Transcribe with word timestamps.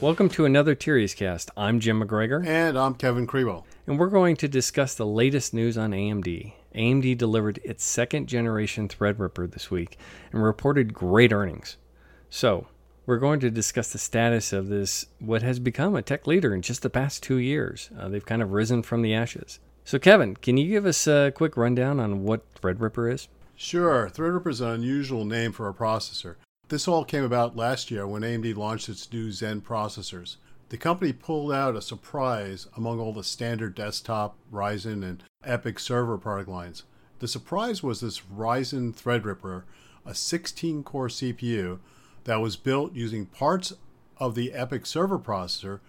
Welcome 0.00 0.30
to 0.30 0.46
another 0.46 0.74
Tirias 0.74 1.14
Cast. 1.14 1.50
I'm 1.58 1.78
Jim 1.78 2.02
McGregor. 2.02 2.46
And 2.46 2.78
I'm 2.78 2.94
Kevin 2.94 3.26
Krewell. 3.26 3.64
And 3.86 3.98
we're 3.98 4.08
going 4.08 4.34
to 4.36 4.48
discuss 4.48 4.94
the 4.94 5.04
latest 5.04 5.52
news 5.52 5.76
on 5.76 5.90
AMD. 5.90 6.54
AMD 6.74 7.18
delivered 7.18 7.60
its 7.62 7.84
second 7.84 8.26
generation 8.26 8.88
Threadripper 8.88 9.52
this 9.52 9.70
week 9.70 9.98
and 10.32 10.42
reported 10.42 10.94
great 10.94 11.32
earnings. 11.32 11.76
So, 12.30 12.68
we're 13.04 13.18
going 13.18 13.40
to 13.40 13.50
discuss 13.50 13.92
the 13.92 13.98
status 13.98 14.54
of 14.54 14.68
this, 14.68 15.04
what 15.18 15.42
has 15.42 15.58
become 15.58 15.94
a 15.94 16.02
tech 16.02 16.26
leader 16.26 16.54
in 16.54 16.62
just 16.62 16.80
the 16.80 16.88
past 16.88 17.22
two 17.22 17.36
years. 17.36 17.90
Uh, 17.98 18.08
they've 18.08 18.24
kind 18.24 18.40
of 18.40 18.52
risen 18.52 18.82
from 18.82 19.02
the 19.02 19.12
ashes. 19.12 19.58
So, 19.90 19.98
Kevin, 19.98 20.36
can 20.36 20.56
you 20.56 20.68
give 20.68 20.86
us 20.86 21.08
a 21.08 21.32
quick 21.34 21.56
rundown 21.56 21.98
on 21.98 22.22
what 22.22 22.48
Threadripper 22.54 23.12
is? 23.12 23.26
Sure. 23.56 24.08
Threadripper 24.08 24.50
is 24.50 24.60
an 24.60 24.70
unusual 24.70 25.24
name 25.24 25.50
for 25.50 25.68
a 25.68 25.74
processor. 25.74 26.36
This 26.68 26.86
all 26.86 27.04
came 27.04 27.24
about 27.24 27.56
last 27.56 27.90
year 27.90 28.06
when 28.06 28.22
AMD 28.22 28.54
launched 28.54 28.88
its 28.88 29.12
new 29.12 29.32
Zen 29.32 29.62
processors. 29.62 30.36
The 30.68 30.76
company 30.76 31.12
pulled 31.12 31.50
out 31.50 31.74
a 31.74 31.82
surprise 31.82 32.68
among 32.76 33.00
all 33.00 33.12
the 33.12 33.24
standard 33.24 33.74
desktop, 33.74 34.36
Ryzen, 34.52 35.02
and 35.02 35.24
EPYC 35.44 35.80
server 35.80 36.18
product 36.18 36.48
lines. 36.48 36.84
The 37.18 37.26
surprise 37.26 37.82
was 37.82 38.00
this 38.00 38.20
Ryzen 38.20 38.94
Threadripper, 38.94 39.64
a 40.06 40.14
16 40.14 40.84
core 40.84 41.08
CPU 41.08 41.80
that 42.22 42.40
was 42.40 42.54
built 42.54 42.94
using 42.94 43.26
parts 43.26 43.72
of 44.18 44.36
the 44.36 44.52
EPYC 44.54 44.86
server 44.86 45.18
processor, 45.18 45.80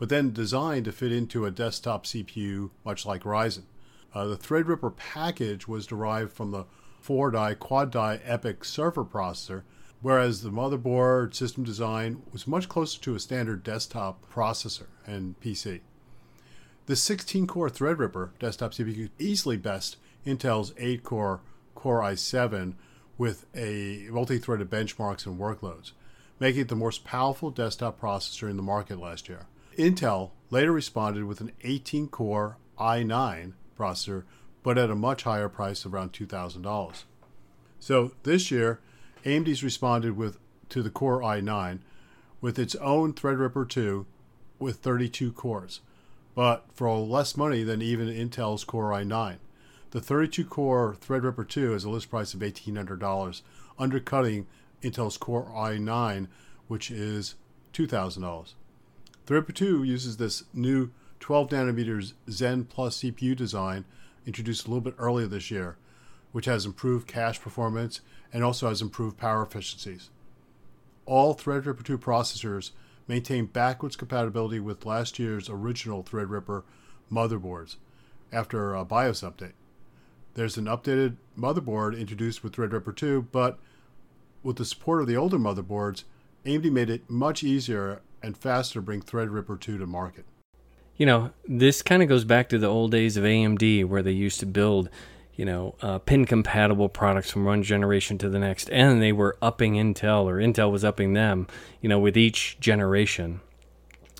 but 0.00 0.08
then 0.08 0.32
designed 0.32 0.86
to 0.86 0.92
fit 0.92 1.12
into 1.12 1.44
a 1.44 1.50
desktop 1.50 2.06
CPU, 2.06 2.70
much 2.84 3.04
like 3.04 3.22
Ryzen. 3.22 3.64
Uh, 4.14 4.24
the 4.24 4.36
Threadripper 4.36 4.96
package 4.96 5.68
was 5.68 5.86
derived 5.86 6.32
from 6.32 6.50
the 6.50 6.64
4 7.00 7.30
die 7.30 7.54
quad 7.54 7.92
die 7.92 8.20
EPYC 8.26 8.64
server 8.64 9.04
processor 9.04 9.62
whereas 10.02 10.42
the 10.42 10.50
motherboard 10.50 11.34
system 11.34 11.62
design 11.64 12.22
was 12.32 12.46
much 12.46 12.68
closer 12.68 12.98
to 13.00 13.14
a 13.14 13.20
standard 13.20 13.62
desktop 13.62 14.24
processor 14.32 14.86
and 15.06 15.38
PC. 15.40 15.80
The 16.86 16.96
16 16.96 17.46
core 17.46 17.70
Threadripper 17.70 18.30
desktop 18.38 18.72
CPU 18.72 19.10
easily 19.18 19.56
best 19.56 19.96
Intel's 20.26 20.72
8 20.78 21.04
core 21.04 21.40
Core 21.74 22.00
i7 22.00 22.74
with 23.16 23.46
a 23.54 24.06
multi 24.10 24.38
threaded 24.38 24.70
benchmarks 24.70 25.26
and 25.26 25.38
workloads, 25.38 25.92
making 26.38 26.62
it 26.62 26.68
the 26.68 26.76
most 26.76 27.04
powerful 27.04 27.50
desktop 27.50 28.00
processor 28.00 28.48
in 28.48 28.56
the 28.56 28.62
market 28.62 28.98
last 28.98 29.28
year. 29.28 29.46
Intel 29.76 30.30
later 30.50 30.72
responded 30.72 31.24
with 31.24 31.40
an 31.40 31.52
18 31.62 32.08
core 32.08 32.56
i9 32.78 33.52
processor, 33.78 34.24
but 34.62 34.78
at 34.78 34.90
a 34.90 34.94
much 34.94 35.22
higher 35.22 35.48
price 35.48 35.84
of 35.84 35.94
around 35.94 36.12
$2,000. 36.12 37.04
So 37.78 38.12
this 38.24 38.50
year, 38.50 38.80
AMD's 39.24 39.62
responded 39.62 40.16
with 40.16 40.38
to 40.70 40.82
the 40.82 40.90
Core 40.90 41.20
i9 41.20 41.80
with 42.40 42.58
its 42.58 42.74
own 42.76 43.12
Threadripper 43.12 43.68
2 43.68 44.06
with 44.58 44.76
32 44.76 45.32
cores, 45.32 45.80
but 46.34 46.66
for 46.72 46.96
less 46.98 47.36
money 47.36 47.62
than 47.62 47.82
even 47.82 48.08
Intel's 48.08 48.64
Core 48.64 48.90
i9. 48.90 49.38
The 49.90 50.00
32 50.00 50.44
core 50.44 50.96
Threadripper 51.00 51.48
2 51.48 51.72
has 51.72 51.84
a 51.84 51.90
list 51.90 52.10
price 52.10 52.32
of 52.32 52.40
$1,800, 52.40 53.42
undercutting 53.78 54.46
Intel's 54.82 55.16
Core 55.16 55.50
i9, 55.54 56.28
which 56.68 56.90
is 56.90 57.34
$2,000. 57.72 58.54
Threadripper 59.26 59.54
2 59.54 59.82
uses 59.84 60.16
this 60.16 60.44
new 60.52 60.90
12 61.20 61.50
nanometers 61.50 62.14
Zen 62.30 62.64
Plus 62.64 62.98
CPU 62.98 63.36
design 63.36 63.84
introduced 64.26 64.66
a 64.66 64.68
little 64.68 64.80
bit 64.80 64.94
earlier 64.98 65.26
this 65.26 65.50
year, 65.50 65.76
which 66.32 66.46
has 66.46 66.66
improved 66.66 67.06
cache 67.06 67.40
performance 67.40 68.00
and 68.32 68.42
also 68.42 68.68
has 68.68 68.82
improved 68.82 69.16
power 69.16 69.42
efficiencies. 69.42 70.10
All 71.06 71.34
Threadripper 71.34 71.84
2 71.84 71.98
processors 71.98 72.70
maintain 73.06 73.46
backwards 73.46 73.96
compatibility 73.96 74.60
with 74.60 74.86
last 74.86 75.18
year's 75.18 75.48
original 75.48 76.02
Threadripper 76.02 76.62
motherboards 77.10 77.76
after 78.32 78.74
a 78.74 78.84
BIOS 78.84 79.22
update. 79.22 79.54
There's 80.34 80.56
an 80.56 80.66
updated 80.66 81.16
motherboard 81.36 81.98
introduced 81.98 82.44
with 82.44 82.54
Threadripper 82.54 82.94
2, 82.94 83.28
but 83.32 83.58
with 84.42 84.56
the 84.56 84.64
support 84.64 85.00
of 85.00 85.08
the 85.08 85.16
older 85.16 85.38
motherboards, 85.38 86.04
AMD 86.46 86.70
made 86.70 86.88
it 86.88 87.10
much 87.10 87.42
easier 87.42 88.00
and 88.22 88.36
faster 88.36 88.80
bring 88.80 89.02
Threadripper 89.02 89.58
2 89.60 89.78
to 89.78 89.86
market. 89.86 90.24
You 90.96 91.06
know, 91.06 91.30
this 91.48 91.82
kind 91.82 92.02
of 92.02 92.08
goes 92.08 92.24
back 92.24 92.48
to 92.50 92.58
the 92.58 92.66
old 92.66 92.90
days 92.90 93.16
of 93.16 93.24
AMD 93.24 93.86
where 93.86 94.02
they 94.02 94.12
used 94.12 94.40
to 94.40 94.46
build 94.46 94.90
you 95.40 95.46
know, 95.46 95.74
uh, 95.80 95.98
pin 95.98 96.26
compatible 96.26 96.90
products 96.90 97.30
from 97.30 97.46
one 97.46 97.62
generation 97.62 98.18
to 98.18 98.28
the 98.28 98.38
next, 98.38 98.68
and 98.68 99.00
they 99.00 99.10
were 99.10 99.38
upping 99.40 99.76
Intel 99.76 100.24
or 100.24 100.34
Intel 100.34 100.70
was 100.70 100.84
upping 100.84 101.14
them, 101.14 101.46
you 101.80 101.88
know, 101.88 101.98
with 101.98 102.14
each 102.14 102.60
generation. 102.60 103.40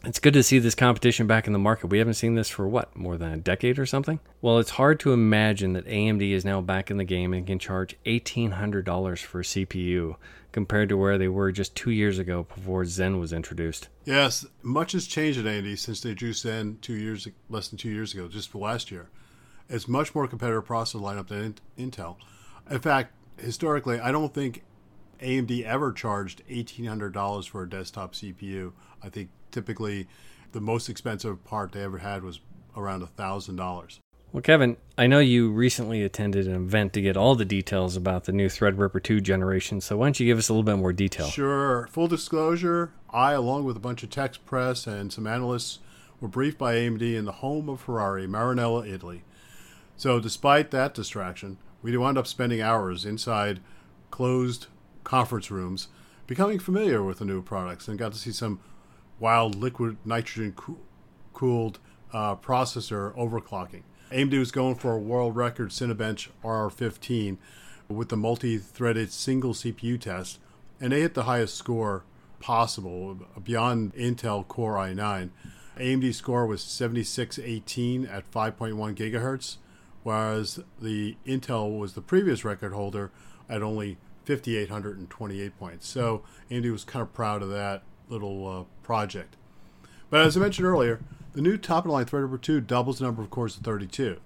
It's 0.02 0.18
good 0.18 0.32
to 0.32 0.42
see 0.42 0.58
this 0.58 0.74
competition 0.74 1.26
back 1.26 1.46
in 1.46 1.52
the 1.52 1.58
market. 1.58 1.88
We 1.88 1.98
haven't 1.98 2.14
seen 2.14 2.34
this 2.34 2.48
for 2.48 2.66
what, 2.66 2.96
more 2.96 3.18
than 3.18 3.32
a 3.32 3.36
decade 3.36 3.78
or 3.78 3.84
something? 3.84 4.18
Well, 4.40 4.58
it's 4.58 4.70
hard 4.70 4.98
to 5.00 5.12
imagine 5.12 5.74
that 5.74 5.86
AMD 5.86 6.30
is 6.32 6.42
now 6.42 6.62
back 6.62 6.90
in 6.90 6.96
the 6.96 7.04
game 7.04 7.34
and 7.34 7.46
can 7.46 7.58
charge 7.58 7.96
$1,800 8.06 9.18
for 9.18 9.40
a 9.40 9.44
CPU 9.44 10.16
compared 10.52 10.88
to 10.88 10.96
where 10.96 11.18
they 11.18 11.28
were 11.28 11.52
just 11.52 11.74
two 11.74 11.90
years 11.90 12.18
ago 12.18 12.44
before 12.54 12.86
Zen 12.86 13.18
was 13.18 13.32
introduced. 13.32 13.88
Yes, 14.06 14.46
much 14.62 14.92
has 14.92 15.06
changed 15.06 15.38
at 15.38 15.44
AMD 15.44 15.78
since 15.78 16.00
they 16.00 16.10
introduced 16.10 16.42
Zen 16.42 16.78
two 16.80 16.94
years, 16.94 17.28
less 17.50 17.68
than 17.68 17.78
two 17.78 17.90
years 17.90 18.14
ago, 18.14 18.26
just 18.26 18.54
last 18.54 18.90
year. 18.90 19.10
It's 19.68 19.86
much 19.86 20.14
more 20.14 20.26
competitive 20.26 20.66
processor 20.66 21.00
lineup 21.02 21.28
than 21.28 21.56
Intel. 21.78 22.16
In 22.70 22.80
fact, 22.80 23.12
historically, 23.36 24.00
I 24.00 24.10
don't 24.12 24.32
think 24.32 24.64
AMD 25.20 25.62
ever 25.64 25.92
charged 25.92 26.42
$1,800 26.48 27.48
for 27.48 27.62
a 27.62 27.68
desktop 27.68 28.14
CPU. 28.14 28.72
I 29.02 29.10
think 29.10 29.28
typically 29.50 30.06
the 30.52 30.60
most 30.60 30.88
expensive 30.88 31.44
part 31.44 31.72
they 31.72 31.82
ever 31.82 31.98
had 31.98 32.22
was 32.22 32.40
around 32.76 33.02
a 33.02 33.06
$1,000. 33.06 33.98
Well, 34.32 34.42
Kevin, 34.42 34.76
I 34.96 35.08
know 35.08 35.18
you 35.18 35.50
recently 35.50 36.04
attended 36.04 36.46
an 36.46 36.54
event 36.54 36.92
to 36.92 37.00
get 37.00 37.16
all 37.16 37.34
the 37.34 37.44
details 37.44 37.96
about 37.96 38.24
the 38.24 38.32
new 38.32 38.48
Threadripper 38.48 39.02
2 39.02 39.20
generation, 39.20 39.80
so 39.80 39.96
why 39.96 40.06
don't 40.06 40.20
you 40.20 40.26
give 40.26 40.38
us 40.38 40.48
a 40.48 40.52
little 40.52 40.62
bit 40.62 40.76
more 40.76 40.92
detail? 40.92 41.26
Sure. 41.26 41.88
Full 41.90 42.06
disclosure, 42.06 42.92
I, 43.10 43.32
along 43.32 43.64
with 43.64 43.76
a 43.76 43.80
bunch 43.80 44.04
of 44.04 44.10
tech 44.10 44.36
press 44.46 44.86
and 44.86 45.12
some 45.12 45.26
analysts, 45.26 45.80
were 46.20 46.28
briefed 46.28 46.58
by 46.58 46.74
AMD 46.74 47.02
in 47.02 47.24
the 47.24 47.32
home 47.32 47.68
of 47.68 47.80
Ferrari, 47.80 48.28
Maranello, 48.28 48.88
Italy. 48.88 49.24
So, 49.96 50.20
despite 50.20 50.70
that 50.70 50.94
distraction, 50.94 51.58
we 51.82 51.96
wound 51.96 52.16
up 52.16 52.28
spending 52.28 52.60
hours 52.60 53.04
inside 53.04 53.58
closed 54.12 54.66
conference 55.02 55.50
rooms, 55.50 55.88
becoming 56.28 56.60
familiar 56.60 57.02
with 57.02 57.18
the 57.18 57.24
new 57.24 57.42
products, 57.42 57.88
and 57.88 57.98
got 57.98 58.12
to 58.12 58.18
see 58.18 58.32
some 58.32 58.60
wild 59.20 59.54
liquid 59.54 59.96
nitrogen 60.04 60.54
cooled 61.32 61.78
uh, 62.12 62.34
processor 62.36 63.14
overclocking. 63.16 63.82
AMD 64.10 64.36
was 64.38 64.50
going 64.50 64.74
for 64.74 64.94
a 64.94 64.98
world 64.98 65.36
record 65.36 65.70
Cinebench 65.70 66.28
RR15 66.42 67.36
with 67.88 68.08
the 68.08 68.16
multi 68.16 68.58
threaded 68.58 69.12
single 69.12 69.54
CPU 69.54 70.00
test, 70.00 70.40
and 70.80 70.92
they 70.92 71.02
hit 71.02 71.14
the 71.14 71.24
highest 71.24 71.54
score 71.54 72.04
possible 72.40 73.16
beyond 73.44 73.94
Intel 73.94 74.46
Core 74.48 74.74
i9. 74.74 75.30
AMD 75.76 76.14
score 76.14 76.46
was 76.46 76.62
7618 76.62 78.06
at 78.06 78.28
5.1 78.30 78.94
gigahertz 78.96 79.58
whereas 80.02 80.60
the 80.80 81.16
Intel 81.26 81.78
was 81.78 81.94
the 81.94 82.00
previous 82.00 82.44
record 82.44 82.72
holder 82.72 83.10
at 83.48 83.62
only 83.62 83.98
5,828 84.24 85.58
points. 85.58 85.86
So 85.86 86.22
AMD 86.50 86.70
was 86.70 86.84
kind 86.84 87.02
of 87.02 87.12
proud 87.12 87.42
of 87.42 87.50
that 87.50 87.82
little 88.10 88.46
uh, 88.46 88.64
project. 88.82 89.36
But 90.10 90.20
as 90.26 90.36
I 90.36 90.40
mentioned 90.40 90.66
earlier, 90.66 91.00
the 91.32 91.40
new 91.40 91.56
top 91.56 91.84
of 91.84 91.88
the 91.88 91.92
line 91.92 92.06
Threadripper 92.06 92.40
2 92.40 92.60
doubles 92.60 92.98
the 92.98 93.04
number 93.04 93.22
of 93.22 93.30
cores 93.30 93.54
to 93.54 93.60
32. 93.60 94.18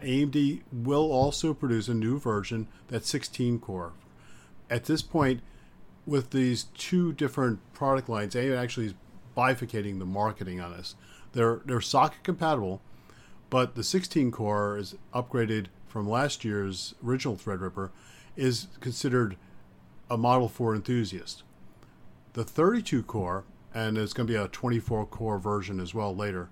AMD 0.00 0.62
will 0.72 1.12
also 1.12 1.54
produce 1.54 1.88
a 1.88 1.94
new 1.94 2.18
version 2.18 2.68
that's 2.88 3.08
16 3.08 3.58
core. 3.58 3.92
At 4.70 4.84
this 4.84 5.02
point, 5.02 5.40
with 6.06 6.30
these 6.30 6.64
two 6.76 7.12
different 7.12 7.60
product 7.72 8.08
lines, 8.08 8.34
AMD 8.34 8.56
actually 8.56 8.86
is 8.86 8.94
bifurcating 9.36 9.98
the 9.98 10.04
marketing 10.04 10.60
on 10.60 10.72
this. 10.76 10.94
They're 11.32 11.60
they're 11.64 11.80
socket 11.80 12.22
compatible, 12.22 12.82
but 13.50 13.74
the 13.74 13.84
16 13.84 14.30
core 14.30 14.76
is 14.76 14.94
upgraded 15.14 15.66
from 15.86 16.08
last 16.08 16.44
year's 16.44 16.94
original 17.04 17.36
Threadripper, 17.36 17.90
is 18.36 18.68
considered 18.80 19.36
a 20.10 20.16
model 20.16 20.48
for 20.48 20.74
enthusiasts. 20.74 21.42
The 22.34 22.44
32 22.44 23.02
core, 23.02 23.44
and 23.74 23.98
it's 23.98 24.14
going 24.14 24.26
to 24.26 24.32
be 24.32 24.38
a 24.38 24.48
24 24.48 25.06
core 25.06 25.38
version 25.38 25.78
as 25.80 25.92
well 25.92 26.16
later, 26.16 26.48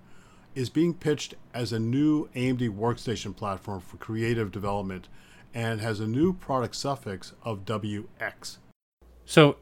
is 0.53 0.69
being 0.69 0.93
pitched 0.93 1.33
as 1.55 1.73
a 1.73 1.79
new 1.79 2.27
AMD 2.35 2.69
workstation 2.75 3.35
platform 3.35 3.79
for 3.79 3.97
creative 3.97 4.51
development 4.51 5.07
and 5.55 5.81
has 5.81 5.99
a 5.99 6.05
new 6.05 6.33
product 6.33 6.75
suffix 6.75 7.33
of 7.41 7.65
WX. 7.65 8.57
So, 9.25 9.57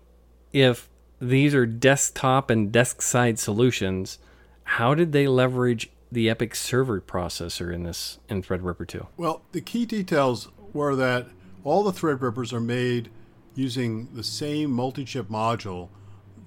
if 0.52 0.90
these 1.22 1.56
are 1.56 1.66
desktop 1.66 2.50
and 2.50 2.70
desk 2.70 3.02
side 3.02 3.40
solutions, 3.40 4.20
how 4.64 4.94
did 4.94 5.14
they 5.14 5.26
leverage 5.28 5.90
the 6.12 6.28
EPYC 6.28 6.54
server 6.56 7.00
processor 7.00 7.74
in 7.74 7.84
this 7.84 8.20
in 8.28 8.44
Threadripper 8.44 8.88
2? 8.88 9.08
Well, 9.16 9.44
the 9.54 9.62
key 9.62 9.86
details 9.86 10.50
were 10.74 10.98
that 10.98 11.28
all 11.64 11.84
the 11.84 11.94
Threadrippers 11.94 12.52
are 12.52 12.60
made 12.60 13.10
using 13.56 14.10
the 14.14 14.24
same 14.24 14.72
multi-chip 14.72 15.30
module 15.30 15.90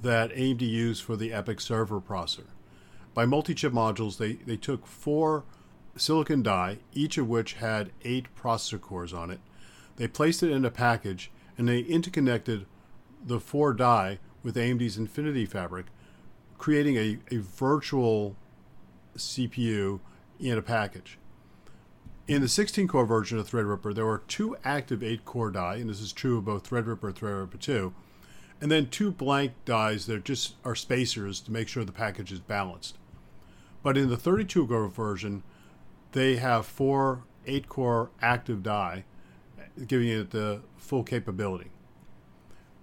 that 0.02 0.32
AMD 0.32 0.60
used 0.60 1.02
for 1.02 1.16
the 1.16 1.30
EPYC 1.30 1.60
server 1.60 2.00
processor. 2.00 2.46
By 3.14 3.24
multi-chip 3.24 3.72
modules, 3.72 4.18
they, 4.18 4.34
they 4.34 4.56
took 4.56 4.86
four 4.86 5.44
silicon 5.96 6.42
die, 6.42 6.78
each 6.92 7.18
of 7.18 7.28
which 7.28 7.54
had 7.54 7.92
eight 8.04 8.26
processor 8.34 8.80
cores 8.80 9.12
on 9.12 9.30
it. 9.30 9.40
They 9.96 10.08
placed 10.08 10.42
it 10.42 10.50
in 10.50 10.64
a 10.64 10.70
package 10.70 11.30
and 11.58 11.68
they 11.68 11.80
interconnected 11.80 12.66
the 13.24 13.38
four 13.38 13.72
die 13.72 14.18
with 14.42 14.56
AMD's 14.56 14.96
Infinity 14.96 15.46
Fabric, 15.46 15.86
creating 16.58 16.96
a, 16.96 17.18
a 17.30 17.38
virtual 17.38 18.36
CPU 19.16 20.00
in 20.40 20.58
a 20.58 20.62
package. 20.62 21.18
In 22.26 22.40
the 22.40 22.48
16 22.48 22.88
core 22.88 23.04
version 23.04 23.38
of 23.38 23.50
Threadripper, 23.50 23.94
there 23.94 24.06
were 24.06 24.22
two 24.26 24.56
active 24.64 25.02
8 25.02 25.24
core 25.24 25.50
die, 25.50 25.76
and 25.76 25.90
this 25.90 26.00
is 26.00 26.12
true 26.12 26.38
of 26.38 26.44
both 26.44 26.68
Threadripper 26.68 27.04
and 27.04 27.14
Threadripper 27.14 27.60
2, 27.60 27.92
and 28.62 28.70
then 28.70 28.86
two 28.86 29.10
blank 29.10 29.52
dies 29.64 30.06
that 30.06 30.24
just 30.24 30.54
are 30.64 30.76
spacers 30.76 31.40
to 31.40 31.50
make 31.50 31.66
sure 31.66 31.84
the 31.84 31.90
package 31.90 32.30
is 32.30 32.38
balanced. 32.38 32.96
But 33.82 33.98
in 33.98 34.08
the 34.08 34.16
32 34.16 34.68
core 34.68 34.86
version, 34.86 35.42
they 36.12 36.36
have 36.36 36.64
four 36.64 37.24
8 37.44 37.68
core 37.68 38.10
active 38.22 38.62
die, 38.62 39.04
giving 39.88 40.06
it 40.06 40.30
the 40.30 40.60
full 40.76 41.02
capability. 41.02 41.70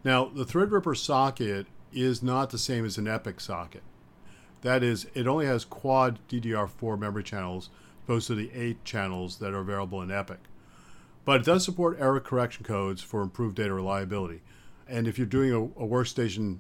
Now, 0.03 0.25
the 0.25 0.43
Threadripper 0.43 0.97
socket 0.97 1.67
is 1.93 2.21
not 2.21 2.49
the 2.49 2.57
same 2.57 2.83
as 2.83 2.97
an 2.97 3.05
EPYC 3.05 3.39
socket. 3.39 3.83
That 4.63 4.83
is, 4.83 5.07
it 5.13 5.27
only 5.27 5.45
has 5.45 5.63
quad 5.63 6.19
DDR4 6.27 6.99
memory 6.99 7.23
channels 7.23 7.69
opposed 8.03 8.27
to 8.27 8.35
the 8.35 8.51
eight 8.53 8.83
channels 8.83 9.37
that 9.37 9.53
are 9.53 9.61
available 9.61 10.01
in 10.01 10.09
EPYC. 10.09 10.39
But 11.23 11.39
it 11.39 11.45
does 11.45 11.63
support 11.63 11.95
error 12.01 12.19
correction 12.19 12.65
codes 12.65 13.01
for 13.01 13.21
improved 13.21 13.55
data 13.55 13.73
reliability. 13.73 14.41
And 14.89 15.07
if 15.07 15.18
you're 15.18 15.27
doing 15.27 15.53
a, 15.53 15.63
a 15.83 15.88
workstation 15.88 16.57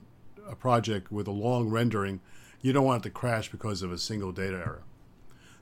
a 0.49 0.55
project 0.55 1.11
with 1.11 1.27
a 1.27 1.31
long 1.31 1.69
rendering, 1.69 2.19
you 2.61 2.73
don't 2.73 2.85
want 2.85 3.05
it 3.05 3.09
to 3.09 3.13
crash 3.13 3.49
because 3.49 3.81
of 3.81 3.91
a 3.91 3.97
single 3.97 4.31
data 4.31 4.57
error. 4.57 4.83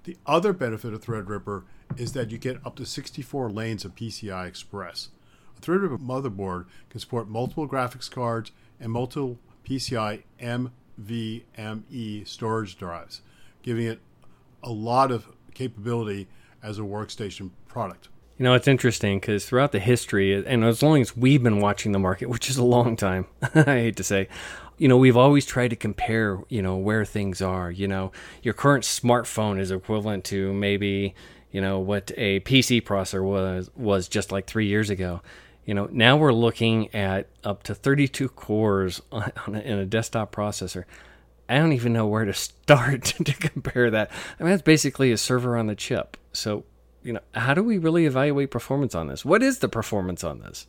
The 0.05 0.17
other 0.25 0.53
benefit 0.53 0.93
of 0.93 1.03
Threadripper 1.03 1.63
is 1.97 2.13
that 2.13 2.31
you 2.31 2.37
get 2.37 2.65
up 2.65 2.75
to 2.77 2.85
64 2.85 3.49
lanes 3.49 3.83
of 3.83 3.95
PCI 3.95 4.47
Express. 4.47 5.09
A 5.57 5.61
Threadripper 5.61 5.99
motherboard 5.99 6.65
can 6.89 6.99
support 6.99 7.27
multiple 7.27 7.67
graphics 7.67 8.09
cards 8.09 8.51
and 8.79 8.91
multiple 8.91 9.37
PCI 9.65 10.23
NVMe 10.39 12.27
storage 12.27 12.77
drives, 12.77 13.21
giving 13.61 13.85
it 13.85 13.99
a 14.63 14.71
lot 14.71 15.11
of 15.11 15.27
capability 15.53 16.27
as 16.63 16.79
a 16.79 16.83
workstation 16.83 17.51
product. 17.67 18.07
You 18.37 18.43
know, 18.43 18.53
it's 18.53 18.67
interesting 18.67 19.19
because 19.19 19.45
throughout 19.45 19.71
the 19.71 19.79
history, 19.79 20.45
and 20.45 20.63
as 20.63 20.83
long 20.83 21.01
as 21.01 21.17
we've 21.17 21.41
been 21.41 21.59
watching 21.59 21.91
the 21.91 21.99
market, 21.99 22.29
which 22.29 22.49
is 22.49 22.57
a 22.57 22.63
long 22.63 22.95
time, 22.95 23.25
I 23.55 23.63
hate 23.63 23.95
to 23.97 24.03
say, 24.03 24.27
you 24.77 24.87
know, 24.87 24.97
we've 24.97 25.17
always 25.17 25.45
tried 25.45 25.69
to 25.69 25.75
compare, 25.75 26.39
you 26.49 26.61
know, 26.61 26.77
where 26.77 27.03
things 27.03 27.41
are. 27.41 27.71
You 27.71 27.87
know, 27.87 28.11
your 28.43 28.53
current 28.53 28.83
smartphone 28.83 29.59
is 29.59 29.71
equivalent 29.71 30.23
to 30.25 30.53
maybe, 30.53 31.15
you 31.51 31.61
know, 31.61 31.79
what 31.79 32.11
a 32.15 32.41
PC 32.41 32.83
processor 32.83 33.23
was 33.23 33.71
was 33.75 34.07
just 34.07 34.31
like 34.31 34.45
three 34.45 34.67
years 34.67 34.89
ago. 34.89 35.21
You 35.65 35.73
know, 35.73 35.89
now 35.91 36.15
we're 36.15 36.31
looking 36.31 36.93
at 36.95 37.27
up 37.43 37.63
to 37.63 37.75
32 37.75 38.29
cores 38.29 39.01
on, 39.11 39.31
on 39.47 39.55
a, 39.55 39.59
in 39.59 39.79
a 39.79 39.85
desktop 39.85 40.33
processor. 40.33 40.85
I 41.49 41.57
don't 41.57 41.73
even 41.73 41.93
know 41.93 42.05
where 42.05 42.25
to 42.25 42.33
start 42.33 43.03
to 43.03 43.33
compare 43.33 43.89
that. 43.89 44.11
I 44.39 44.43
mean, 44.43 44.51
that's 44.51 44.61
basically 44.61 45.11
a 45.11 45.17
server 45.17 45.57
on 45.57 45.67
the 45.67 45.75
chip. 45.75 46.17
So, 46.33 46.65
you 47.07 47.13
know, 47.13 47.21
how 47.33 47.53
do 47.53 47.63
we 47.63 47.77
really 47.77 48.05
evaluate 48.05 48.51
performance 48.51 48.93
on 48.93 49.07
this? 49.07 49.23
What 49.23 49.41
is 49.41 49.59
the 49.59 49.69
performance 49.69 50.25
on 50.25 50.39
this? 50.39 50.67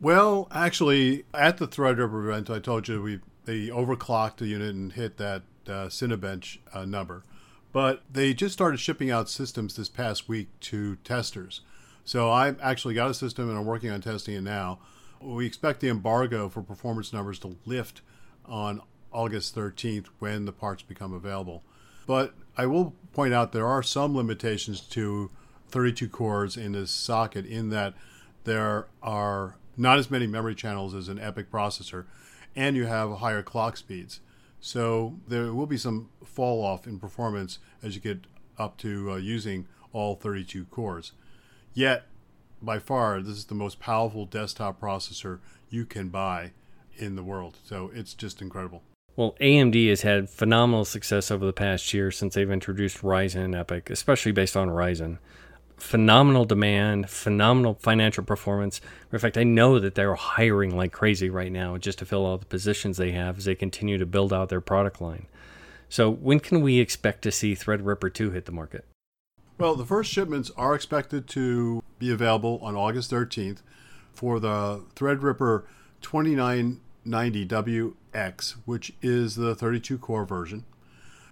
Well, 0.00 0.48
actually, 0.50 1.24
at 1.32 1.58
the 1.58 1.68
Threadripper 1.68 2.28
event, 2.28 2.50
I 2.50 2.58
told 2.58 2.88
you 2.88 3.00
we 3.00 3.20
they 3.44 3.68
overclocked 3.68 4.36
the 4.36 4.48
unit 4.48 4.74
and 4.74 4.92
hit 4.92 5.16
that 5.18 5.42
uh, 5.66 5.86
Cinebench 5.86 6.58
uh, 6.74 6.84
number. 6.84 7.22
But 7.72 8.02
they 8.10 8.34
just 8.34 8.52
started 8.52 8.78
shipping 8.78 9.10
out 9.10 9.30
systems 9.30 9.76
this 9.76 9.88
past 9.88 10.28
week 10.28 10.48
to 10.60 10.96
testers. 10.96 11.60
So 12.04 12.28
I 12.28 12.54
actually 12.60 12.94
got 12.94 13.10
a 13.10 13.14
system 13.14 13.48
and 13.48 13.56
I'm 13.56 13.64
working 13.64 13.90
on 13.90 14.00
testing 14.00 14.34
it 14.34 14.42
now. 14.42 14.80
We 15.20 15.46
expect 15.46 15.80
the 15.80 15.88
embargo 15.88 16.48
for 16.48 16.62
performance 16.62 17.12
numbers 17.12 17.38
to 17.40 17.56
lift 17.64 18.02
on 18.44 18.82
August 19.12 19.54
13th 19.54 20.06
when 20.18 20.44
the 20.44 20.52
parts 20.52 20.82
become 20.82 21.12
available. 21.12 21.62
But 22.06 22.34
I 22.56 22.66
will 22.66 22.94
point 23.12 23.32
out 23.32 23.52
there 23.52 23.66
are 23.66 23.82
some 23.82 24.16
limitations 24.16 24.80
to 24.80 25.30
32 25.68 26.08
cores 26.08 26.56
in 26.56 26.72
this 26.72 26.90
socket 26.90 27.46
in 27.46 27.70
that 27.70 27.94
there 28.44 28.88
are 29.02 29.56
not 29.76 29.98
as 29.98 30.10
many 30.10 30.26
memory 30.26 30.54
channels 30.54 30.94
as 30.94 31.08
an 31.08 31.18
EPYC 31.18 31.46
processor, 31.46 32.04
and 32.56 32.76
you 32.76 32.86
have 32.86 33.18
higher 33.18 33.42
clock 33.42 33.76
speeds. 33.76 34.20
So 34.60 35.14
there 35.28 35.52
will 35.52 35.66
be 35.66 35.76
some 35.76 36.08
fall 36.24 36.64
off 36.64 36.86
in 36.86 36.98
performance 36.98 37.58
as 37.82 37.94
you 37.94 38.00
get 38.00 38.26
up 38.58 38.76
to 38.78 39.12
uh, 39.12 39.16
using 39.16 39.68
all 39.92 40.16
32 40.16 40.64
cores. 40.66 41.12
Yet, 41.74 42.06
by 42.60 42.80
far, 42.80 43.20
this 43.20 43.36
is 43.36 43.44
the 43.44 43.54
most 43.54 43.78
powerful 43.78 44.26
desktop 44.26 44.80
processor 44.80 45.38
you 45.70 45.86
can 45.86 46.08
buy 46.08 46.52
in 46.96 47.14
the 47.14 47.22
world. 47.22 47.58
So 47.62 47.90
it's 47.94 48.14
just 48.14 48.42
incredible. 48.42 48.82
Well, 49.14 49.36
AMD 49.40 49.88
has 49.88 50.02
had 50.02 50.30
phenomenal 50.30 50.84
success 50.84 51.30
over 51.30 51.44
the 51.44 51.52
past 51.52 51.92
year 51.92 52.10
since 52.10 52.34
they've 52.34 52.50
introduced 52.50 53.02
Ryzen 53.02 53.44
and 53.44 53.54
EPYC, 53.54 53.90
especially 53.90 54.32
based 54.32 54.56
on 54.56 54.68
Ryzen. 54.68 55.18
Phenomenal 55.78 56.44
demand, 56.44 57.08
phenomenal 57.08 57.74
financial 57.74 58.24
performance. 58.24 58.80
In 59.12 59.18
fact, 59.18 59.38
I 59.38 59.44
know 59.44 59.78
that 59.78 59.94
they're 59.94 60.14
hiring 60.14 60.76
like 60.76 60.92
crazy 60.92 61.30
right 61.30 61.52
now 61.52 61.78
just 61.78 62.00
to 62.00 62.04
fill 62.04 62.26
all 62.26 62.36
the 62.36 62.46
positions 62.46 62.96
they 62.96 63.12
have 63.12 63.38
as 63.38 63.44
they 63.44 63.54
continue 63.54 63.96
to 63.96 64.06
build 64.06 64.32
out 64.32 64.48
their 64.48 64.60
product 64.60 65.00
line. 65.00 65.26
So, 65.88 66.10
when 66.10 66.40
can 66.40 66.60
we 66.60 66.80
expect 66.80 67.22
to 67.22 67.32
see 67.32 67.54
Threadripper 67.54 68.12
2 68.12 68.32
hit 68.32 68.44
the 68.44 68.52
market? 68.52 68.84
Well, 69.56 69.74
the 69.74 69.86
first 69.86 70.12
shipments 70.12 70.50
are 70.56 70.74
expected 70.74 71.26
to 71.28 71.82
be 71.98 72.12
available 72.12 72.60
on 72.62 72.76
August 72.76 73.10
13th 73.10 73.62
for 74.12 74.38
the 74.38 74.82
Threadripper 74.94 75.64
2990WX, 76.02 78.54
which 78.66 78.92
is 79.00 79.36
the 79.36 79.54
32 79.54 79.98
core 79.98 80.24
version. 80.24 80.64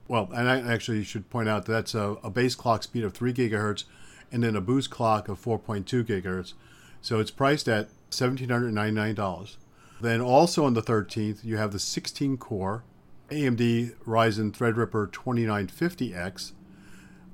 Well, 0.08 0.28
and 0.34 0.48
I 0.48 0.72
actually 0.72 1.04
should 1.04 1.30
point 1.30 1.48
out 1.48 1.66
that 1.66 1.72
that's 1.72 1.94
a, 1.94 2.16
a 2.22 2.30
base 2.30 2.54
clock 2.54 2.82
speed 2.82 3.04
of 3.04 3.12
3 3.12 3.32
gigahertz 3.32 3.84
and 4.32 4.42
then 4.42 4.56
a 4.56 4.60
boost 4.60 4.90
clock 4.90 5.28
of 5.28 5.42
4.2 5.42 6.04
gigahertz. 6.04 6.54
So 7.00 7.20
it's 7.20 7.30
priced 7.30 7.68
at 7.68 7.88
$1,799. 8.10 9.56
Then 10.00 10.20
also 10.20 10.64
on 10.64 10.74
the 10.74 10.82
13th, 10.82 11.44
you 11.44 11.56
have 11.56 11.72
the 11.72 11.78
16 11.78 12.36
core 12.36 12.84
AMD 13.30 13.94
Ryzen 14.04 14.52
Threadripper 14.52 15.10
2950X 15.10 16.52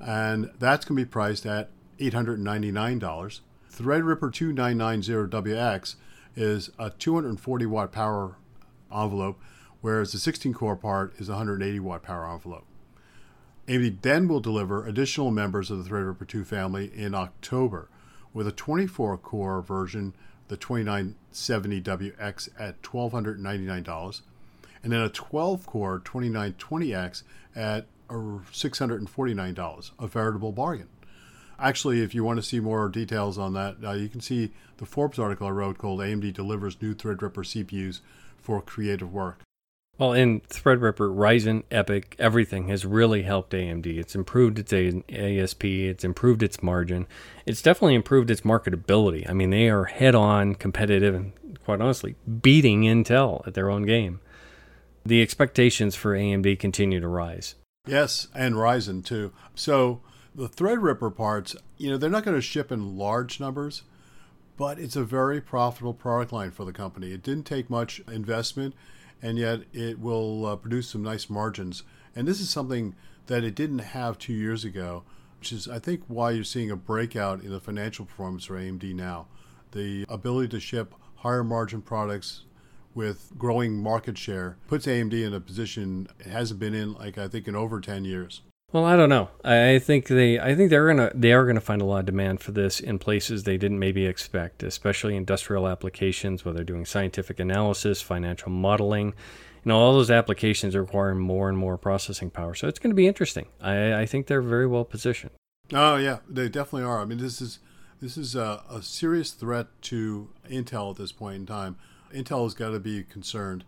and 0.02 0.50
that's 0.58 0.84
going 0.84 0.96
to 0.96 1.04
be 1.04 1.08
priced 1.08 1.46
at 1.46 1.70
$899. 1.99 3.40
Threadripper 3.72 4.30
2990WX 4.30 5.94
is 6.34 6.70
a 6.78 6.90
240 6.90 7.66
watt 7.66 7.92
power 7.92 8.37
envelope, 8.92 9.40
whereas 9.80 10.12
the 10.12 10.18
16 10.18 10.52
core 10.52 10.76
part 10.76 11.14
is 11.18 11.28
a 11.28 11.32
180 11.32 11.78
watt 11.80 12.02
power 12.02 12.28
envelope. 12.30 12.64
AMD 13.69 14.02
then 14.02 14.26
will 14.28 14.40
deliver 14.40 14.87
additional 14.87 15.31
members 15.31 15.71
of 15.71 15.83
the 15.83 15.88
Threadripper 15.88 16.26
2 16.26 16.45
family 16.45 16.90
in 16.95 17.14
October 17.14 17.88
with 18.33 18.49
a 18.49 18.52
24 18.52 19.19
core 19.19 19.62
version, 19.62 20.14
the 20.49 20.57
2970WX 20.57 22.49
at 22.59 22.83
$1,299, 22.83 24.23
and 24.83 24.92
then 24.92 25.00
a 25.00 25.09
12 25.09 25.66
core 25.66 26.00
2920X 26.00 27.23
at 27.54 27.87
$649, 28.09 29.90
a 29.99 30.07
veritable 30.07 30.52
bargain. 30.52 30.88
Actually, 31.59 32.02
if 32.02 32.14
you 32.14 32.25
want 32.25 32.38
to 32.38 32.42
see 32.42 32.59
more 32.59 32.88
details 32.88 33.38
on 33.38 33.52
that, 33.54 33.76
uh, 33.85 33.92
you 33.92 34.09
can 34.09 34.21
see 34.21 34.50
the 34.78 34.87
Forbes 34.87 35.19
article 35.19 35.47
I 35.47 35.50
wrote 35.50 35.78
called 35.78 36.00
AMD 36.00 36.33
Delivers 36.35 36.83
New 36.83 36.95
Threadripper 36.95 37.45
CPUs 37.45 38.00
for 38.40 38.61
Creative 38.61 39.12
Work. 39.12 39.42
Well, 39.99 40.14
in 40.14 40.40
Threadripper, 40.40 41.14
Ryzen, 41.14 41.64
EPYC, 41.70 42.14
everything 42.18 42.68
has 42.68 42.87
really 42.87 43.22
helped 43.22 43.52
AMD. 43.52 43.87
It's 43.87 44.14
improved 44.14 44.58
its 44.58 44.72
ASP, 44.72 45.64
it's 45.64 46.02
improved 46.02 46.42
its 46.42 46.62
margin, 46.62 47.06
it's 47.46 47.62
definitely 47.62 47.94
improved 47.94 48.30
its 48.30 48.40
marketability. 48.40 49.28
I 49.28 49.32
mean, 49.32 49.50
they 49.50 49.68
are 49.68 49.84
head 49.84 50.14
on 50.14 50.54
competitive 50.54 51.14
and, 51.14 51.32
quite 51.64 51.80
honestly, 51.80 52.16
beating 52.40 52.82
Intel 52.82 53.46
at 53.46 53.54
their 53.54 53.70
own 53.70 53.82
game. 53.84 54.20
The 55.04 55.20
expectations 55.20 55.94
for 55.94 56.16
AMD 56.16 56.58
continue 56.58 57.00
to 57.00 57.08
rise. 57.08 57.54
Yes, 57.87 58.28
and 58.34 58.54
Ryzen 58.54 59.04
too. 59.04 59.32
So 59.54 60.00
the 60.34 60.49
Threadripper 60.49 61.14
parts, 61.14 61.54
you 61.76 61.90
know, 61.90 61.96
they're 61.99 62.08
not 62.08 62.25
going 62.25 62.37
to 62.37 62.40
ship 62.40 62.72
in 62.72 62.96
large 62.96 63.40
numbers, 63.40 63.82
but 64.56 64.78
it's 64.78 64.96
a 64.96 65.04
very 65.04 65.40
profitable 65.40 65.94
product 65.94 66.32
line 66.32 66.50
for 66.50 66.64
the 66.64 66.72
company. 66.72 67.12
It 67.12 67.22
didn't 67.22 67.44
take 67.44 67.68
much 67.68 68.00
investment, 68.11 68.75
and 69.22 69.38
yet 69.38 69.60
it 69.72 70.00
will 70.00 70.44
uh, 70.44 70.56
produce 70.56 70.88
some 70.88 71.02
nice 71.02 71.30
margins. 71.30 71.84
And 72.14 72.26
this 72.26 72.40
is 72.40 72.50
something 72.50 72.94
that 73.26 73.44
it 73.44 73.54
didn't 73.54 73.78
have 73.78 74.18
two 74.18 74.32
years 74.32 74.64
ago, 74.64 75.04
which 75.38 75.52
is, 75.52 75.68
I 75.68 75.78
think, 75.78 76.02
why 76.08 76.32
you're 76.32 76.44
seeing 76.44 76.70
a 76.70 76.76
breakout 76.76 77.42
in 77.42 77.50
the 77.50 77.60
financial 77.60 78.04
performance 78.04 78.44
for 78.44 78.58
AMD 78.58 78.94
now. 78.94 79.28
The 79.70 80.04
ability 80.08 80.48
to 80.48 80.60
ship 80.60 80.94
higher 81.16 81.44
margin 81.44 81.80
products 81.80 82.44
with 82.94 83.32
growing 83.38 83.80
market 83.80 84.18
share 84.18 84.58
puts 84.66 84.86
AMD 84.86 85.14
in 85.14 85.32
a 85.32 85.40
position 85.40 86.08
it 86.18 86.26
hasn't 86.26 86.60
been 86.60 86.74
in, 86.74 86.94
like, 86.94 87.16
I 87.16 87.28
think, 87.28 87.48
in 87.48 87.56
over 87.56 87.80
10 87.80 88.04
years. 88.04 88.42
Well, 88.72 88.86
I 88.86 88.96
don't 88.96 89.10
know. 89.10 89.28
I 89.44 89.78
think 89.78 90.08
they, 90.08 90.40
I 90.40 90.54
think 90.54 90.70
they're 90.70 90.86
gonna, 90.86 91.12
they 91.14 91.32
are 91.32 91.44
gonna 91.44 91.60
find 91.60 91.82
a 91.82 91.84
lot 91.84 92.00
of 92.00 92.06
demand 92.06 92.40
for 92.40 92.52
this 92.52 92.80
in 92.80 92.98
places 92.98 93.42
they 93.42 93.58
didn't 93.58 93.78
maybe 93.78 94.06
expect, 94.06 94.62
especially 94.62 95.14
industrial 95.14 95.68
applications, 95.68 96.44
where 96.44 96.54
they're 96.54 96.64
doing 96.64 96.86
scientific 96.86 97.38
analysis, 97.38 98.00
financial 98.00 98.50
modeling. 98.50 99.08
You 99.08 99.68
know, 99.68 99.78
all 99.78 99.92
those 99.92 100.10
applications 100.10 100.74
require 100.74 101.14
more 101.14 101.50
and 101.50 101.58
more 101.58 101.76
processing 101.76 102.30
power. 102.30 102.54
So 102.54 102.66
it's 102.66 102.78
going 102.78 102.90
to 102.90 102.96
be 102.96 103.06
interesting. 103.06 103.46
I, 103.60 104.00
I 104.00 104.06
think 104.06 104.26
they're 104.26 104.40
very 104.40 104.66
well 104.66 104.84
positioned. 104.84 105.32
Oh 105.72 105.96
yeah, 105.96 106.18
they 106.28 106.48
definitely 106.48 106.88
are. 106.88 107.00
I 107.00 107.04
mean, 107.04 107.18
this 107.18 107.42
is 107.42 107.58
this 108.00 108.16
is 108.16 108.34
a, 108.34 108.64
a 108.70 108.82
serious 108.82 109.32
threat 109.32 109.66
to 109.82 110.30
Intel 110.50 110.90
at 110.90 110.96
this 110.96 111.12
point 111.12 111.36
in 111.36 111.46
time. 111.46 111.76
Intel 112.12 112.44
has 112.44 112.54
got 112.54 112.70
to 112.70 112.80
be 112.80 113.04
concerned, 113.04 113.64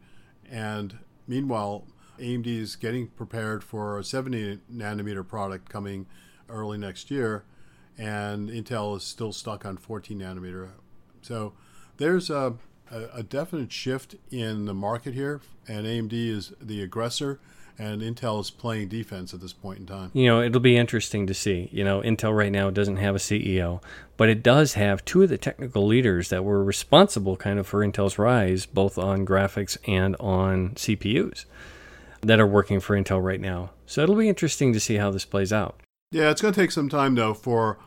and 0.50 0.98
meanwhile, 1.28 1.86
AMD 2.18 2.46
is 2.46 2.76
getting 2.76 3.08
prepared 3.08 3.64
for 3.64 3.98
a 3.98 4.04
70 4.04 4.60
nanometer 4.72 5.26
product 5.26 5.68
coming 5.68 6.06
early 6.48 6.78
next 6.78 7.10
year, 7.10 7.44
and 7.98 8.48
Intel 8.48 8.96
is 8.96 9.02
still 9.02 9.32
stuck 9.32 9.64
on 9.64 9.76
14 9.76 10.18
nanometer. 10.18 10.70
So 11.22 11.54
there's 11.96 12.30
a, 12.30 12.54
a, 12.90 13.02
a 13.14 13.22
definite 13.22 13.72
shift 13.72 14.16
in 14.30 14.66
the 14.66 14.74
market 14.74 15.14
here, 15.14 15.40
and 15.66 15.86
AMD 15.86 16.12
is 16.12 16.52
the 16.60 16.82
aggressor 16.82 17.40
and 17.78 18.02
Intel 18.02 18.40
is 18.40 18.50
playing 18.50 18.88
defense 18.88 19.34
at 19.34 19.40
this 19.40 19.52
point 19.52 19.80
in 19.80 19.86
time. 19.86 20.10
You 20.12 20.26
know, 20.26 20.40
it'll 20.40 20.60
be 20.60 20.76
interesting 20.76 21.26
to 21.26 21.34
see. 21.34 21.68
You 21.72 21.82
know, 21.82 22.00
Intel 22.02 22.36
right 22.36 22.52
now 22.52 22.70
doesn't 22.70 22.98
have 22.98 23.16
a 23.16 23.18
CEO, 23.18 23.82
but 24.16 24.28
it 24.28 24.42
does 24.42 24.74
have 24.74 25.04
two 25.04 25.22
of 25.22 25.28
the 25.28 25.38
technical 25.38 25.86
leaders 25.86 26.28
that 26.28 26.44
were 26.44 26.62
responsible 26.62 27.36
kind 27.36 27.58
of 27.58 27.66
for 27.66 27.80
Intel's 27.84 28.18
rise, 28.18 28.66
both 28.66 28.96
on 28.96 29.26
graphics 29.26 29.76
and 29.88 30.14
on 30.20 30.70
CPUs 30.70 31.46
that 32.24 32.40
are 32.40 32.46
working 32.46 32.80
for 32.80 32.96
Intel 32.96 33.22
right 33.22 33.40
now. 33.40 33.70
So 33.86 34.02
it'll 34.02 34.16
be 34.16 34.28
interesting 34.28 34.72
to 34.72 34.80
see 34.80 34.96
how 34.96 35.10
this 35.10 35.24
plays 35.24 35.52
out. 35.52 35.80
Yeah, 36.10 36.30
it's 36.30 36.40
going 36.40 36.54
to 36.54 36.60
take 36.60 36.70
some 36.70 36.88
time, 36.88 37.14
though, 37.14 37.34
for 37.34 37.78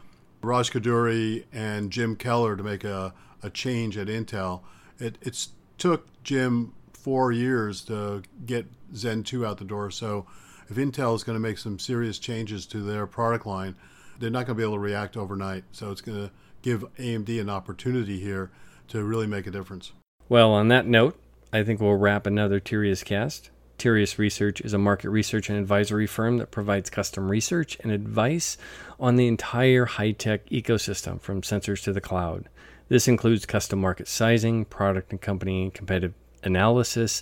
Raj 0.41 0.71
Koduri 0.71 1.45
and 1.51 1.91
Jim 1.91 2.15
Keller 2.15 2.55
to 2.55 2.63
make 2.63 2.83
a, 2.83 3.13
a 3.41 3.49
change 3.49 3.97
at 3.97 4.07
Intel. 4.07 4.61
It 4.99 5.17
it's 5.21 5.49
took 5.77 6.07
Jim 6.23 6.73
four 6.93 7.31
years 7.31 7.81
to 7.85 8.23
get 8.45 8.65
Zen 8.95 9.23
2 9.23 9.45
out 9.45 9.57
the 9.57 9.65
door. 9.65 9.91
So 9.91 10.25
if 10.69 10.75
Intel 10.75 11.15
is 11.15 11.23
going 11.23 11.35
to 11.35 11.39
make 11.39 11.57
some 11.57 11.79
serious 11.79 12.19
changes 12.19 12.65
to 12.67 12.79
their 12.79 13.07
product 13.07 13.45
line, 13.45 13.75
they're 14.19 14.29
not 14.29 14.45
going 14.45 14.55
to 14.57 14.61
be 14.61 14.63
able 14.63 14.73
to 14.73 14.79
react 14.79 15.15
overnight. 15.15 15.63
So 15.71 15.91
it's 15.91 16.01
going 16.01 16.17
to 16.17 16.31
give 16.61 16.83
AMD 16.95 17.39
an 17.39 17.49
opportunity 17.49 18.19
here 18.19 18.51
to 18.89 19.03
really 19.03 19.27
make 19.27 19.47
a 19.47 19.51
difference. 19.51 19.91
Well, 20.27 20.51
on 20.51 20.67
that 20.67 20.85
note, 20.85 21.17
I 21.53 21.63
think 21.63 21.79
we'll 21.79 21.95
wrap 21.95 22.25
another 22.25 22.59
Tirias 22.59 23.05
cast. 23.05 23.51
Tirias 23.77 24.17
Research 24.17 24.61
is 24.61 24.73
a 24.73 24.77
market 24.77 25.09
research 25.09 25.49
and 25.49 25.59
advisory 25.59 26.07
firm 26.07 26.37
that 26.37 26.51
provides 26.51 26.89
custom 26.89 27.29
research 27.29 27.77
and 27.81 27.91
advice 27.91 28.57
on 28.99 29.15
the 29.15 29.27
entire 29.27 29.85
high 29.85 30.11
tech 30.11 30.49
ecosystem 30.49 31.21
from 31.21 31.41
sensors 31.41 31.83
to 31.83 31.93
the 31.93 32.01
cloud. 32.01 32.49
This 32.89 33.07
includes 33.07 33.45
custom 33.45 33.79
market 33.79 34.07
sizing, 34.07 34.65
product 34.65 35.11
and 35.11 35.21
company 35.21 35.69
competitive 35.73 36.13
analysis, 36.43 37.21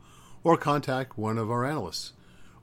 or 0.48 0.56
contact 0.56 1.18
one 1.18 1.38
of 1.38 1.52
our 1.52 1.66
analysts. 1.66 2.14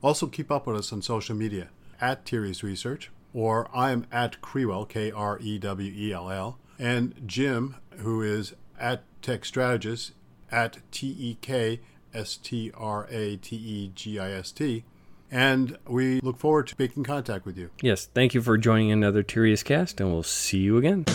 Also, 0.01 0.25
keep 0.25 0.49
up 0.49 0.65
with 0.65 0.75
us 0.75 0.91
on 0.91 1.03
social 1.03 1.35
media 1.35 1.67
at 2.01 2.25
Tirias 2.25 2.63
Research, 2.63 3.11
or 3.31 3.69
I 3.75 3.91
am 3.91 4.07
at 4.11 4.41
Krewell, 4.41 4.89
K 4.89 5.11
R 5.11 5.37
E 5.39 5.59
W 5.59 5.93
E 5.95 6.11
L 6.11 6.31
L, 6.31 6.57
and 6.79 7.13
Jim, 7.27 7.75
who 7.97 8.23
is 8.23 8.55
at 8.79 9.03
Tech 9.21 9.45
Strategist, 9.45 10.13
at 10.51 10.79
T 10.91 11.15
E 11.19 11.37
K 11.41 11.79
S 12.11 12.37
T 12.37 12.71
R 12.75 13.07
A 13.11 13.37
T 13.37 13.55
E 13.55 13.91
G 13.93 14.17
I 14.17 14.31
S 14.31 14.51
T. 14.51 14.83
And 15.29 15.77
we 15.87 16.21
look 16.21 16.39
forward 16.39 16.65
to 16.67 16.75
making 16.79 17.03
contact 17.03 17.45
with 17.45 17.55
you. 17.55 17.69
Yes, 17.83 18.07
thank 18.15 18.33
you 18.33 18.41
for 18.41 18.57
joining 18.57 18.91
another 18.91 19.21
Tirias 19.21 19.63
cast, 19.63 20.01
and 20.01 20.11
we'll 20.11 20.23
see 20.23 20.59
you 20.59 20.77
again. 20.77 21.05